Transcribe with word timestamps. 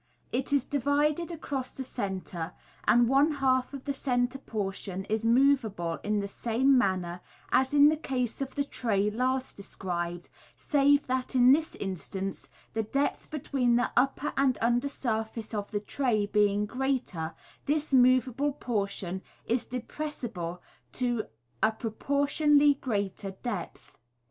(See 0.01 0.23
Fig. 0.25 0.33
99.) 0.33 0.41
It 0.41 0.53
is 0.53 0.65
divided 0.65 1.31
across 1.31 1.71
the 1.73 1.83
centre, 1.83 2.53
and 2.87 3.07
one 3.07 3.33
half 3.33 3.71
of 3.71 3.83
the 3.83 3.93
centre 3.93 4.39
portion 4.39 5.05
is 5.05 5.27
move 5.27 5.63
able 5.63 5.97
in 5.97 6.21
the 6.21 6.27
same 6.27 6.75
manner 6.75 7.21
as 7.51 7.71
in 7.75 7.87
the 7.89 7.97
case 7.97 8.41
of 8.41 8.55
the 8.55 8.63
tray 8.63 9.11
last 9.11 9.55
described, 9.55 10.27
save 10.55 11.05
that 11.05 11.35
in 11.35 11.51
this 11.51 11.75
instance 11.75 12.49
the 12.73 12.81
depth 12.81 13.29
between 13.29 13.75
the 13.75 13.91
upper 13.95 14.33
and 14.35 14.57
under 14.59 14.89
surface 14.89 15.53
of 15.53 15.69
the 15.69 15.79
tray 15.79 16.25
being 16.25 16.65
greater, 16.65 17.35
this 17.67 17.93
moveable 17.93 18.53
portion 18.53 19.21
is 19.45 19.65
depressible 19.67 20.61
to 20.93 21.25
l 21.61 21.71
proportionately 21.73 22.73
greater 22.73 23.29
depth. 23.43 23.99